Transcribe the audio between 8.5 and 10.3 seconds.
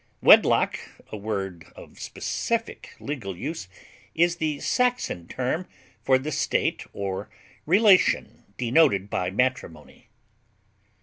denoted by matrimony.